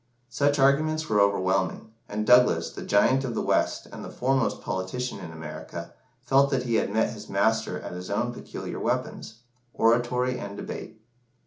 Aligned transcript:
Such 0.31 0.57
arguments 0.57 1.07
were 1.07 1.21
overwhelming, 1.21 1.91
and 2.09 2.25
Douglas, 2.25 2.71
the 2.71 2.81
Giant 2.81 3.23
of 3.23 3.35
the 3.35 3.41
West 3.43 3.85
and 3.85 4.03
the 4.03 4.09
foremost 4.09 4.59
politician 4.59 5.19
in 5.19 5.29
America, 5.31 5.93
felt 6.23 6.49
that 6.49 6.63
he 6.63 6.73
had 6.73 6.89
met 6.91 7.13
his 7.13 7.29
master 7.29 7.79
at 7.79 7.91
his 7.91 8.09
own 8.09 8.33
peculiar 8.33 8.79
weapons 8.79 9.41
oratory 9.75 10.39
and 10.39 10.57
debate. 10.57 10.99